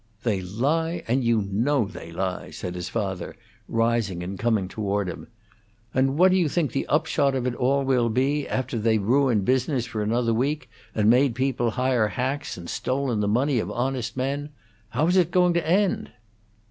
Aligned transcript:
"They 0.23 0.41
lie, 0.41 1.03
and 1.07 1.23
you 1.23 1.43
know 1.43 1.85
they 1.85 2.11
lie," 2.11 2.49
said 2.49 2.73
his 2.73 2.89
father, 2.89 3.35
rising 3.69 4.23
and 4.23 4.39
coming 4.39 4.67
toward 4.67 5.07
him. 5.07 5.27
"And 5.93 6.17
what 6.17 6.31
do 6.31 6.37
you 6.37 6.49
think 6.49 6.71
the 6.71 6.87
upshot 6.87 7.35
of 7.35 7.45
it 7.45 7.53
all 7.53 7.83
will 7.83 8.09
be, 8.09 8.47
after 8.47 8.79
they've 8.79 8.99
ruined 8.99 9.45
business 9.45 9.85
for 9.85 10.01
another 10.01 10.33
week, 10.33 10.71
and 10.95 11.07
made 11.07 11.35
people 11.35 11.69
hire 11.69 12.07
hacks, 12.07 12.57
and 12.57 12.67
stolen 12.67 13.19
the 13.19 13.27
money 13.27 13.59
of 13.59 13.69
honest 13.69 14.17
men? 14.17 14.49
How 14.89 15.05
is 15.05 15.17
it 15.17 15.29
going 15.29 15.53
to 15.53 15.67
end?" 15.69 16.09